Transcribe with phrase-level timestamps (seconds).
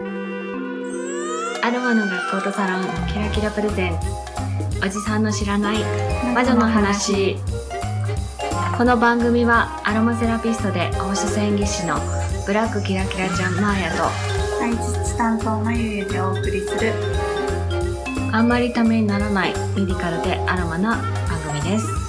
[0.00, 2.82] アロマの学校とサロン
[3.12, 4.00] キラキラプレゼン。
[4.80, 5.84] ツおじさんの知らない
[6.34, 7.36] 魔女の話。
[8.78, 11.96] この番組はアロマセラピストで放射線技師の
[12.46, 14.04] ブラックキラキラちゃんマーヤと。
[14.60, 16.92] 配実担当のゆゆでお送りする。
[18.32, 20.96] あんまりためにならないメディカルでアロマな
[21.28, 22.01] 番組です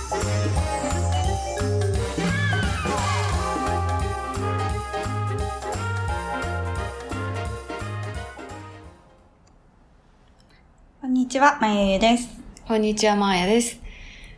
[11.44, 12.30] は、まゆゆです。
[12.66, 13.78] こんにちはマーヤです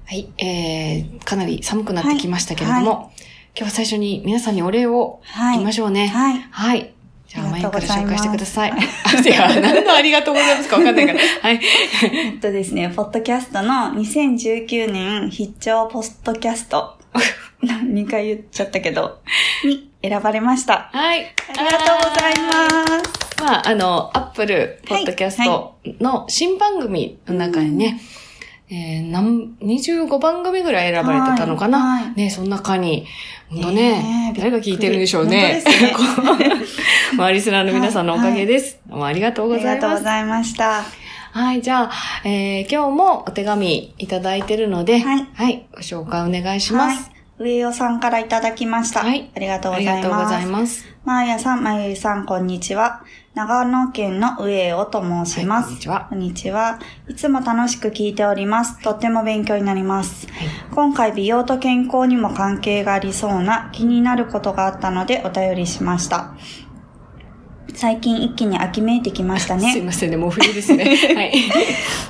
[0.08, 6.42] はい、えー、かなり寒くなってきましたけれども、はいは今日は最初に皆さんにお礼をはい言いましょうねはい。
[6.50, 6.94] はい。
[7.28, 8.72] じゃあ、ますから紹介してください。
[8.72, 8.76] あ、
[9.22, 11.20] いや、何のありがとうございますかわかんないから。
[11.44, 11.62] はい。
[12.12, 16.98] えっとですね、ポッドキャストの2019年必聴ポッドキャスト、
[17.62, 19.20] 2回言っちゃったけど、
[19.64, 20.90] に選ばれました。
[20.92, 21.32] はい。
[21.50, 23.25] ありがとうございます。
[23.46, 28.02] まあ、あの、アップルポッドキャストの新番組の中にね、
[28.72, 33.06] えー、なん、25番組ぐらい選ばれてたのかな、はいはいね、その中に、
[33.50, 35.62] ほんとね、誰が聞いてるんでしょうね。
[35.64, 36.02] びっくりこ
[37.14, 38.80] うまあ、リスナーの皆さんのおかげです。
[38.88, 39.76] どうもありがとうあございます。
[39.76, 40.84] りがとうございました。
[41.32, 47.04] はい、じゃあ、えー、今日もお手紙いただいてるので、はいはい、ご紹介お願いします。
[47.04, 47.16] はい。
[47.38, 49.02] 上尾さんからいただきました。
[49.02, 49.98] はいありがとうごあざいます。
[49.98, 50.95] りがとうございます。
[51.06, 53.04] まーやさん、まゆゆさん、こんにちは。
[53.36, 55.68] 長野県の上尾と申します。
[55.68, 56.80] はいこんにちはこんにちは。
[57.08, 58.82] いつも楽しく聞いております。
[58.82, 60.26] とっても勉強になります。
[60.26, 66.34] はい今回、美容と健康にも関係がありそうな気になることがあったのでお便りしました。
[67.74, 69.72] 最近一気に秋めいてきましたね。
[69.72, 70.86] すいませんね、もう冬ですね。
[71.16, 71.34] はい。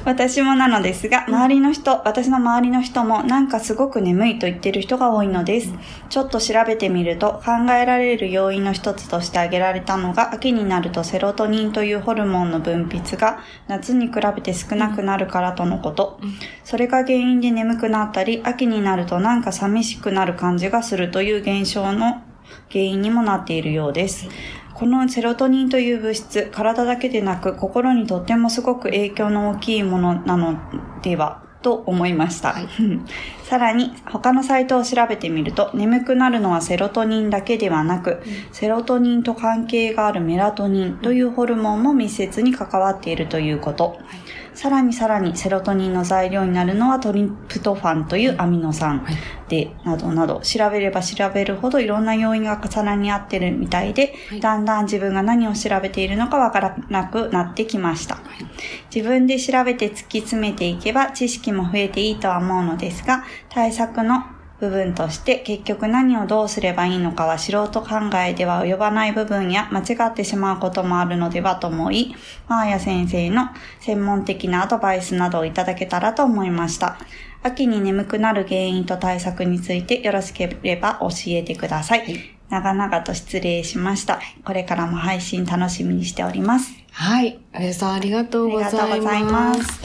[0.03, 5.73] 私もなのですが、周りの人、私の周りの人もなんかすごく眠いと言ってる人が多いのです。
[6.09, 16.19] ちょっと調べてみると、考えられる要因の一つとして挙げられたのが、秋になるとセロトニンというホルモンの分泌が夏に比べて少なくなるからとのこと。
[16.63, 22.22] それが原因で眠くなったり、秋になるとなんか寂しくなる感じがするという現象の
[22.72, 24.28] 原因にもなっているようです。
[24.75, 30.59] このセロトニンという物質、体だけでなく心にとってもすごく影響の大きいものなの
[31.02, 32.52] ではと思いました。
[32.53, 32.68] はい
[33.46, 44.00] さらに他のサイトを調べてみると眠くなるのはセロトニンだけではなく、セロトニンと関係があるメラトニンというホルモンも密接に関わっているということ。
[44.56, 49.16] さらにさらにセロトニンの材料になるのはトリプトファンというアミノ酸はい。
[49.50, 54.40] で、などなど、調べれば調べるほどいろんな要因が重なり合ってるみたいで、はい。
[54.40, 58.18] だんだん自分が何を調べているのかわからなくなってきました。
[58.94, 64.24] 自分で調べて突き詰めていけば知識も増えていいとは思うのですが、対策の
[64.60, 67.88] 部分として結局何をどうすればいいのかは素人考
[68.26, 72.16] えでは及ばない部分や間違ってしまうこともあるのではと思い、
[72.48, 73.50] マーヤ先生の
[73.82, 76.98] 専門的なアドバイスなどをいただけたらと思いました。
[77.44, 82.36] 秋に眠くなる原因と対策についてよろしければ教えてください。
[82.50, 84.20] 長々と失礼しました。
[84.46, 86.74] これからも配信楽しみにしております。
[86.92, 87.40] はい。
[87.52, 88.82] あやさん、ありがとうございます。
[88.82, 89.82] ありがとうございます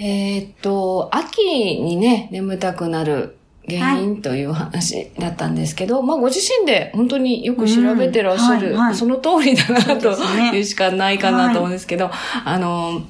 [0.00, 3.36] えーっと、秋にね、眠たくなる
[3.68, 8.94] 原因という話だったんですけど、まあご自身で本当によく調べてらっしゃる、うんはいはい。
[8.94, 10.12] その通りだなと
[10.54, 12.10] いうしかないかなと思うんですけど、
[12.44, 13.02] あの、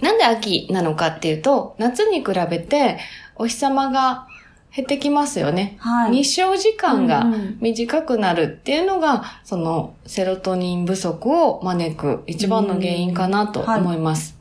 [0.00, 2.98] なんで秋なのかっていうと、夏に比べて
[3.36, 4.26] お日様が
[4.74, 5.76] 減ってきますよね。
[5.78, 6.12] はい。
[6.12, 7.58] 日照時間がうんうん。
[7.60, 14.36] 短くなるっていうのが、そのセロトニン不足を招く一番の原因かなと思います。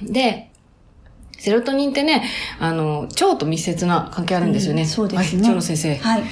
[0.00, 0.51] で、
[1.42, 2.22] セロトニンってね、
[2.60, 4.82] あの、腸と密接な関係あるんですよね。
[4.82, 5.96] うんそうですねはい、腸の先生。
[5.96, 6.22] はい。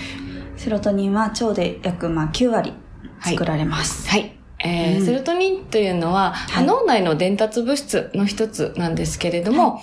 [0.57, 2.73] セロトニンは腸で約まあ9割
[3.21, 4.09] 作られます。
[4.09, 4.37] はい。
[4.63, 9.83] えーうんセロトニンというのは、はい脳内の伝達物質の一つなんですけれども、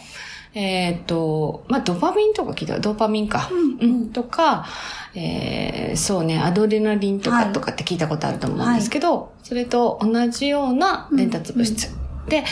[0.54, 2.80] えっ、と、まあ、ドパミンとか聞いた？
[2.80, 3.50] ドーパミンか。
[3.52, 4.66] うんうんとか、
[5.14, 11.90] えーそうね、アドレナリンとかはいとかって聞いたことあると思うんですけど、それと同じような伝達物質。
[12.30, 12.46] で、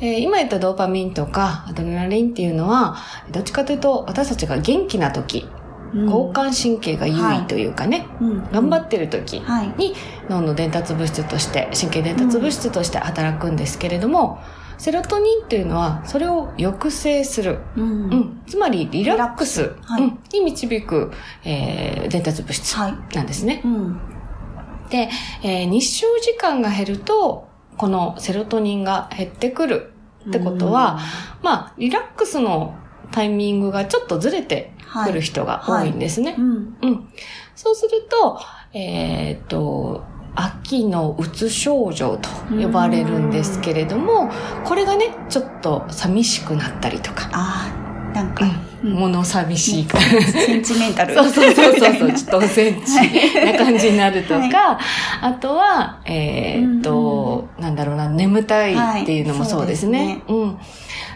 [0.00, 2.96] えー今言ったドーパミンとかアドレナリンっていうのは、
[3.32, 5.48] どっちかというと私たちが元気な時、
[5.94, 6.04] うん。
[6.10, 8.50] 交感神経が優位というかね、うん。
[8.50, 9.68] 頑張ってる時はい。
[9.78, 9.94] に
[10.28, 14.38] 脳の伝達物質として、神経伝達物質として働くんですけれども、
[14.78, 17.60] セロトニンっていうのはそれを抑制する。
[17.76, 17.84] うん。
[17.84, 20.02] うん、つまりリラックス、はい。
[20.02, 20.18] うん。
[20.32, 21.12] に導く、
[21.44, 22.94] えー伝達物質はい。
[23.14, 23.62] なんですね。
[23.64, 23.98] うん。
[24.90, 25.08] で、
[25.42, 29.92] えー日照時間が減ると、このセロトニンが減ってくる
[30.28, 30.98] ってことは、
[31.42, 32.74] まあ、リラックスの
[33.12, 34.72] タイミングがちょっとずれて
[35.04, 36.34] くる人が多いんですね。
[36.38, 36.76] うん。
[36.82, 37.08] うん。
[37.54, 38.40] そうすると、
[38.72, 44.30] えーっと、秋のうつ症状と呼ばれるんですけれども、
[44.64, 47.30] これがね、ちょっと寂しくなったりとか、
[48.16, 48.46] なんか、
[48.82, 48.92] うん。
[48.94, 49.98] 物寂しいか。
[50.00, 51.14] センチメンタル。
[51.14, 54.48] そうそうそうそう ちょっとおセンチな感じになるとか、はい。
[55.20, 60.22] あとは、えーっと、なんだろうな、眠たいっていうのもそうですね。
[60.28, 60.58] うん。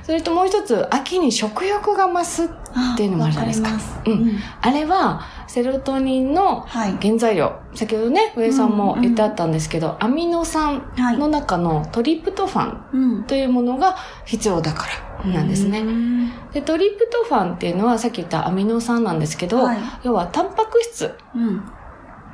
[0.02, 3.70] それともう一つ、秋に食欲が増すっていうのもあるじゃないですか。
[4.06, 4.12] うん。
[4.12, 4.38] うん。
[4.60, 6.94] あれは、セロトニンのはい。
[7.00, 11.16] 原材料、先ほどね、上さんも言ってあったんですけど、アミノ酸はい。
[11.18, 13.24] の中のトリプトファンうん。
[13.24, 15.80] というものが必要だからなんですね。
[15.80, 21.64] うんで、トリプトファンっていうのはさっき言ったアミノ酸なんですけど、はい要はタンパク質うん。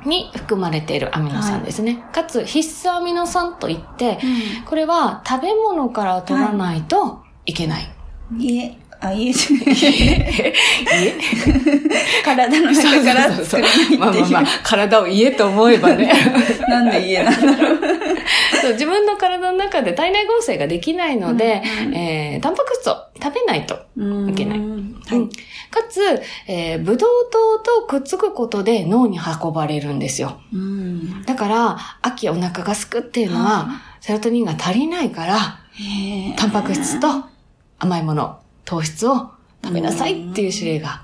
[0.05, 2.03] に含まれているアミノ酸ですね。
[2.13, 4.19] かつ必須アミノ酸といって、
[4.65, 7.91] これは食べ物から取らないといけない。
[8.37, 9.73] 家、あ、家じゃない。
[12.23, 13.99] 体の中から作らないっていう。
[13.99, 16.11] まあまあまあ、体を家と思えばね。
[16.67, 17.79] なんで家なんだろう。
[18.61, 23.75] そう自分の体の中で体内合成ができないので、うんうんえー、タンパク質を食べないと
[24.29, 24.59] いけない。
[24.59, 24.91] はうん
[25.23, 25.29] い。
[25.69, 26.01] かつ、
[26.47, 30.39] えー、ブドウ糖とくっつくことで脳に運ばれるんですよ。
[30.53, 31.23] うん。
[31.23, 35.59] だから、秋お腹がすくっていうのは、はセロトニンが足りないから、
[36.37, 37.25] タンパク質と
[37.79, 39.31] 甘いもの、糖質を
[39.63, 41.01] 食べなさいっていう指令が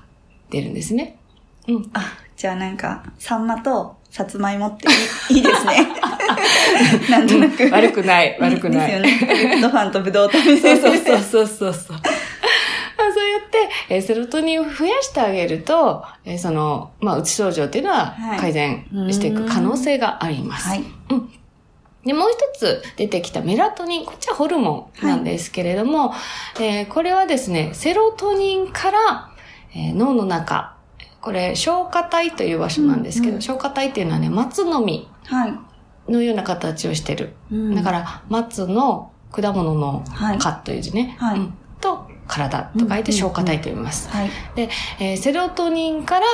[0.50, 1.16] 出るんですね。
[1.66, 1.90] うん。
[1.94, 4.86] あ、じゃあなんか、サンマとさつまいもって
[5.32, 5.88] いい いいですね。
[7.08, 7.70] なんとなく。
[7.70, 8.90] 悪くない、悪くない。
[8.90, 9.18] ですよね。
[9.18, 10.90] トリプトファンとブドウ糖みたそいうな。
[10.90, 11.96] そうそうそうそうそう。
[12.98, 20.68] まあそうやって、えーセロトニンを増やしてあげると、えーその、まあ、うつ症状っていうのははい改善していく可能性があります。
[20.68, 20.84] はい。
[22.04, 26.12] で、もう一つ出てきたメラトニン、こっちはホルモンなんですけれども、
[26.60, 29.30] えーこれはですね、セロトニンから、
[29.74, 30.76] えー脳の中、
[31.20, 35.54] これ消化体という場所なんですけど、うんうん消化体っていうのはね、松の実はい。
[36.12, 37.34] のような形をしてる。
[37.50, 41.16] うんだから、松の果物のはい果という字ね。
[41.18, 44.08] はいうんと、体と書いて消化体と言います。
[44.10, 44.30] はい。
[44.54, 44.68] で、
[45.00, 46.26] えーセロトニンから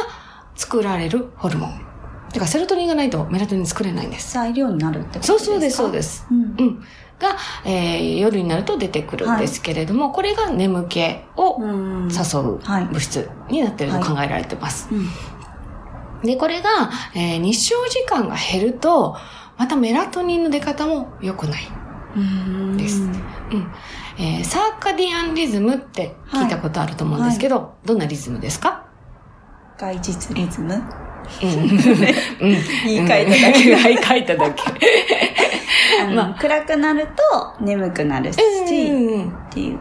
[0.56, 1.86] 作られるホルモン。
[2.30, 4.32] だからセロトニンがないとメラトニン作れないんです。
[4.34, 5.38] 材料になるってことですか？
[5.38, 6.02] そうそうです、そうで。
[6.02, 6.26] す。
[6.30, 6.62] うんう。
[6.70, 6.80] ん。
[7.18, 11.02] が、えー夜になると出てくるんですけれども、これが眠気
[11.36, 12.08] をうん。
[12.08, 14.88] 誘うはい物質になっていると考えられてます。
[14.92, 15.08] うん。
[16.22, 16.68] で、これが、
[17.14, 19.16] えー日照時間が減ると、
[19.58, 21.62] またメラトニンの出方も良くない。
[22.16, 23.10] うんですうん。
[24.18, 28.86] えーサーカディアンリズムって聞いたことあると思うんですけど、どんなリズムですか？
[29.78, 30.82] 外実リズム？
[31.42, 31.50] うん。
[31.50, 32.56] うん。
[32.86, 33.64] 言い換えただけ。
[33.64, 34.62] 言い換えただけ。
[36.14, 39.28] ま暗くなると眠くなるし、うん。
[39.28, 39.78] っていう。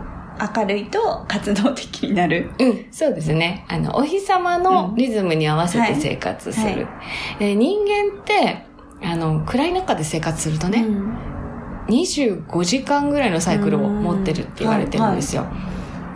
[0.56, 2.50] 明るいと活動的になる。
[2.60, 3.66] うん、そうですね。
[3.68, 6.66] あの、お日様のリズムに合わせて生活する。
[6.66, 6.90] はいは
[7.40, 8.66] で人間って、
[9.04, 11.40] あの、暗い中で生活するとね、うん
[11.90, 15.46] 25時間ぐらいのサイクルを持ってるって言われてるんですよ。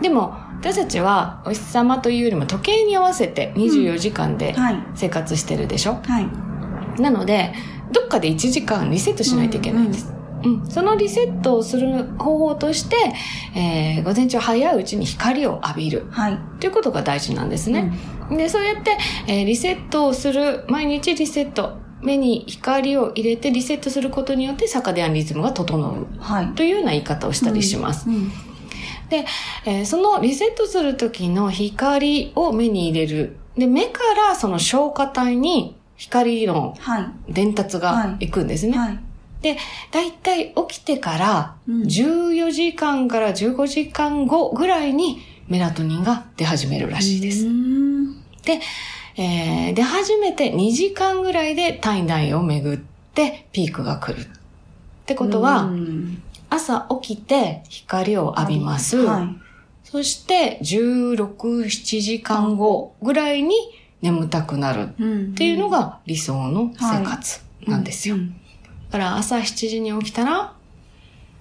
[0.00, 4.82] でも、私たちはお日様というよりも時計に合わせて24時間ではい。
[4.94, 7.02] 生活してるでしょ、はい。
[7.02, 7.52] なので、
[7.92, 10.10] どっかで1時間リセットしないといけないんです。
[10.42, 12.96] うんそのリセットをする方法として、
[13.54, 16.38] えー午前中早いうちに光を浴びるはい。
[16.60, 17.92] ということが大事なんですね。
[18.30, 18.96] で、そうやって、
[19.26, 26.54] えーリセットをする、毎日リセット、目に光を入れてリセットすることによってサカディアンリズムが整うはい。
[26.54, 28.08] というような言い方をしたりします。
[28.08, 28.32] うん。
[29.10, 29.24] で、
[29.66, 33.36] えーそのリセットする時の光を目に入れる。
[33.56, 37.32] で、目からその消化体に光のはい。
[37.32, 38.76] 伝達が行くんですね。
[38.78, 38.98] はい。
[39.42, 39.56] で、
[39.90, 47.46] だいたい起きてからうん14時間から15時間後ぐらいにメラトニンが出始めるらしいです。
[47.46, 48.60] うんで、
[49.16, 52.80] えー出始めて2時間ぐらいで体内を巡っ
[53.14, 54.24] てピークが来る。
[54.24, 54.26] っ
[55.06, 56.22] てことは、うん
[56.54, 58.98] 朝起きて光を浴びます。
[58.98, 59.28] はい。
[59.82, 63.54] そして16、7時間後ぐらいに
[64.02, 68.16] 眠たくなるっっていうのが理想の生活なんですよ。
[68.16, 68.36] うん
[68.90, 70.52] だから朝7時に起きたら、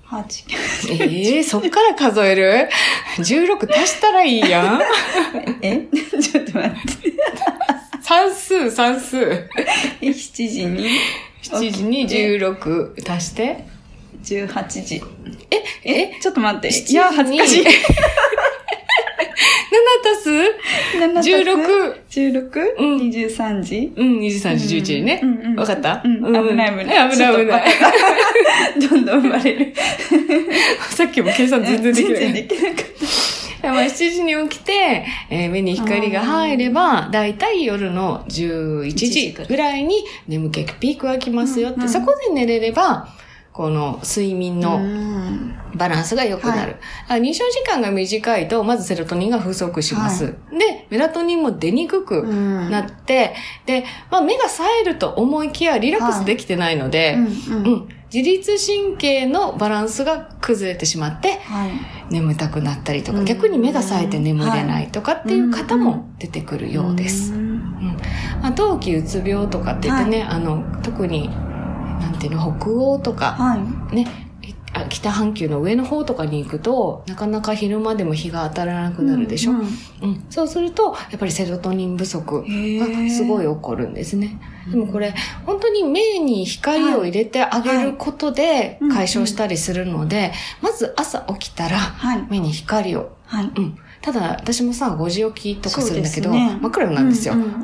[0.05, 0.43] 八。
[0.89, 2.67] ええそっから数える
[3.17, 4.81] ?16 足したらいいやん。
[5.61, 5.87] え？
[6.19, 7.13] ちょっと待って。
[8.01, 9.19] 算数、算数。
[9.21, 9.47] え、
[10.01, 10.89] 7時に
[11.43, 13.72] ？7時に16足して。
[14.23, 15.01] 18時。
[15.85, 16.69] え、え、ちょっと待って。
[16.69, 16.93] 7時？
[16.93, 17.63] いや、恥ずかしい。
[17.63, 17.65] 7
[20.15, 20.29] 足す
[20.97, 21.37] ？7足す
[22.09, 22.49] ？16?
[22.49, 22.75] 16?
[22.77, 23.93] うん23時？
[23.95, 25.19] うん、23時11時ね。
[25.23, 26.01] うんうんわかった？
[26.03, 27.63] うん危ない危ない危ない危ない。
[28.89, 29.73] どんどん生まれる。
[30.91, 32.19] さっきも計算全然できない。
[32.19, 32.85] 全然できなかっ
[33.63, 43.07] まあ7時に起きて、えー目に光が入れば、だいたい夜の11時ぐらいに眠気ピークが来ますよって、そこで寝れれば、
[43.53, 45.55] この睡眠のうん。
[45.75, 46.59] バランスが良くなる。
[46.59, 46.71] はい。
[46.71, 46.79] だか
[47.09, 50.25] ら日照時間が短いと、まずセロトニンが不足します。
[50.25, 52.71] はで、メラトニンも出にくくうん。
[52.71, 57.15] なって、で、まあ目が冴えると思いきやリラックスできてないので、
[57.49, 57.67] うんうん。
[57.67, 57.89] うん。
[58.13, 61.71] 自律神経のバランスが崩れてしまって、はい。
[62.11, 63.25] 眠たくなったりとか、うん。
[63.25, 67.33] 逆に目が冴えて眠れないとかっていう方も出てくるようです。
[67.33, 67.35] ん。
[67.35, 67.97] うん。
[68.41, 71.29] まあ、冬季うつ病とかって言ってね、あの、特に、
[72.03, 73.57] なんていうの、北欧とか、は
[73.91, 73.95] い。
[73.95, 74.07] ね、
[74.89, 79.51] 北半球の上の方とかに行くと、なかなか昼間でも日が当たらなくなるでしょ？
[79.51, 79.57] うう
[80.07, 84.39] んんそうすると、やっぱりセロトニン不足がすごい起こるんですね。
[84.69, 85.13] でもこれ、
[85.45, 90.31] 本当に目に光を入れてあげることではい解消したりするので、
[90.61, 92.25] まず朝起きたら、はい。
[92.29, 93.15] 目に光を。
[93.25, 93.51] はい。
[93.55, 93.77] うん。
[94.03, 97.35] ただ、私もさ、5時起きとかするんだけど、ね真っ暗なんですよ。
[97.35, 97.63] うんうん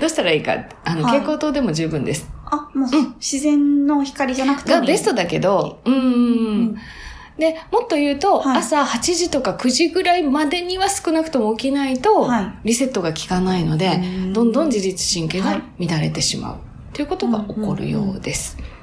[0.00, 0.52] どうしたらいいか、
[0.84, 2.28] あの、はい蛍光灯でも十分です。
[2.46, 2.88] あ、もう、
[3.20, 6.06] 自然の光じゃなくてがベストだけど、うんうんう
[6.72, 6.76] ん。
[7.38, 16.56] で、もっと言うと、はい朝8時とか9時ぐらいまでには少なくとも起きないと、はいリセットが効かないので、うんどんどん自律神経がはい乱れてしまう。
[16.92, 18.56] ということが起こるようです。
[18.58, 18.77] うん。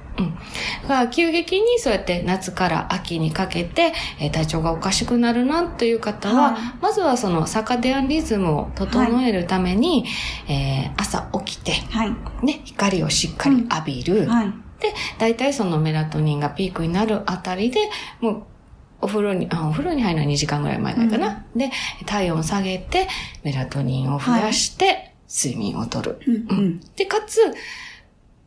[0.84, 10.06] だから急激にそうやって夏から秋にかけて、えー体調がおかしくなるなという方は、はいまずはそのサカデアンリズムを整えるために、
[10.48, 12.46] えー朝起きて、はい。
[12.46, 14.28] ね、光をしっかり浴びる。
[14.28, 14.54] はい。
[14.80, 18.44] で、大体そのメラトニンがピークになるあたりで、もう、
[19.02, 21.46] お風呂に、あお風呂に入るのは2時間ぐらい前ぐらいかな。
[21.56, 21.72] で、
[22.06, 23.08] 体温を下げて、
[23.44, 26.20] メラトニンを増やして、睡眠をとる。
[26.28, 26.36] うん。
[26.36, 26.80] うん。
[26.96, 27.40] で、かつ、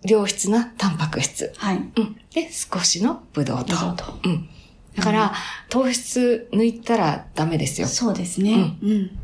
[0.04, 1.52] 良質なタンパク質。
[1.56, 1.76] はい。
[1.76, 2.16] うん。
[2.32, 3.64] で、少しのブドウ糖。
[3.64, 4.48] ブドウ糖うん。
[4.96, 5.32] だから、
[5.68, 7.86] 糖質抜いたらダメですよ。
[7.86, 8.76] そうですね。
[8.82, 9.18] うん。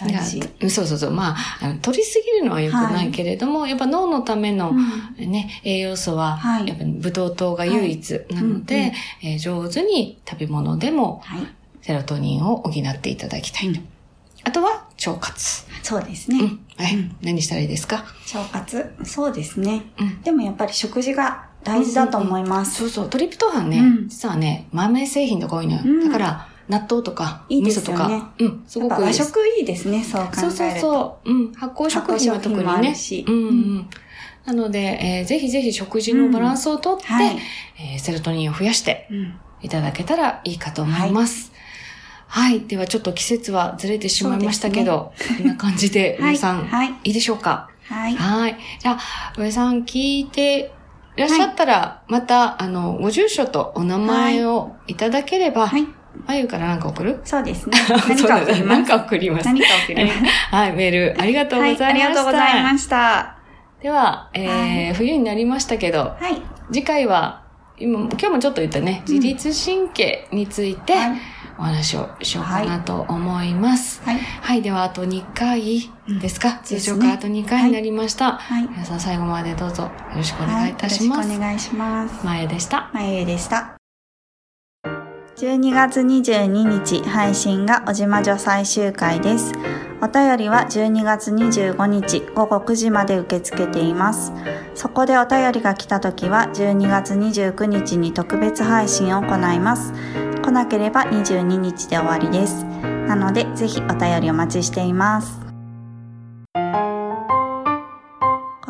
[0.00, 0.38] 大事。
[0.38, 1.10] いやそうそうそう。
[1.10, 8.94] まあ、あの取りすぎるのは良くないけれども、やっぱ脳のための、うんね、栄養素は、はいやっぱブドウ糖が唯一なので、はいうんうん
[9.32, 11.46] えー上手に食べ物でもはい。
[11.82, 13.80] セロトニンを補っていただきたいと。
[14.44, 15.64] あとは、腸活。
[15.82, 16.38] そうですね。
[16.78, 16.84] うん。
[16.84, 18.04] はい、うん何したらいいですか？
[18.34, 18.92] 腸活？
[19.04, 19.92] そうですね。
[19.98, 20.22] うん。
[20.22, 22.78] でもやっぱり食事が大事だと思います。
[22.80, 23.10] そうそう。
[23.10, 25.80] トリプトファンね、うん実はね、豆製品とか多いのよ。
[25.84, 29.24] うんだから、納豆とか、いいで味噌とか、うん、すごくいいです。
[29.26, 30.40] 食いいですね、そう考えると。
[30.42, 31.30] そうそうそう。
[31.30, 31.52] うん。
[31.52, 32.94] 発酵食品は特にね。
[33.26, 33.50] うんう
[33.80, 33.90] ん。
[34.46, 37.38] なので、えーぜひぜひ食事のバランスをとって、うんはい
[37.78, 39.34] えーセロトニンを増やしてうん。
[39.60, 41.51] いただけたらいいかと思います。
[41.51, 41.51] はい。
[42.66, 47.68] ではちょっと季節はずれてしまいましたけど、こんな感じで、はい皆さん、はいいいでしょうか？
[47.88, 48.14] はい。
[48.16, 48.56] はい。
[48.78, 50.72] じゃあ、上さん聞いて
[51.16, 55.86] いらっしゃったら、また、あの、ご住所とお名前をいただければ、はい。
[56.26, 57.20] まゆから何か送る？
[57.24, 57.76] そうです ね。
[58.08, 58.64] 何か送ります。
[58.64, 59.46] 何か送ります。
[59.46, 60.54] 何か送ります。
[60.54, 61.84] はい、メールありがとうございました。
[61.84, 63.36] はい、ありがとうございました。
[63.82, 66.40] では、えーは冬になりましたけど、はい。
[66.72, 67.41] 次回は、
[67.82, 71.18] 今今日もちょっと言ったね、自律神経についてはい
[71.58, 74.02] お話をしようかなと思います。
[74.04, 74.18] はい。
[74.18, 77.06] はい、ではあと2回ですか、通ですね常か？
[77.08, 78.38] らあと2回になりました。
[78.38, 78.66] はい。
[78.68, 81.28] 皆さん最後までどうぞよろしくお願いいたします。
[81.28, 82.26] はい、よろしくお願いします。
[82.26, 82.90] 前でした。
[82.94, 83.81] まゆゆでした。
[85.42, 89.52] 12月22日配信がおじまじょ最終回です。
[90.00, 94.32] お便りは12月25日午後9時まで受け付けています。
[94.76, 99.92] そこでお便りが来た時は12月29日に特別配信を行います。
[100.42, 102.64] 来なければ22日で終わりです。
[103.08, 105.40] なのでぜひお便りお待ちしています。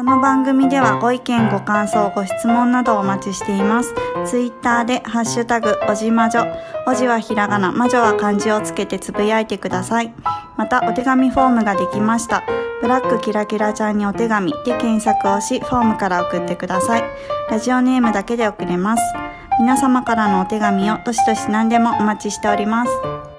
[0.02, 3.94] この番組ではご意見、ご感想、ご質問などお待ちしています。
[4.26, 6.44] ツイッターでハッシュタグ、おじまじょ。
[6.88, 10.12] おじはひらがな、まじょは漢字をつけてつぶやいてください。
[10.56, 12.42] また、お手紙フォームができました。
[12.80, 17.04] ブラックキラキラちゃんにお手紙で検索をし、フォームから送ってください。
[17.48, 19.02] ラジオネームだけで送れます。
[19.60, 23.31] 皆様からのお手紙をどしどし何でもお待ちしております。